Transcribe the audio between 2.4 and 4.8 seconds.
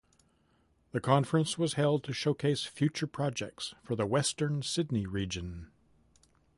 future projects for the Western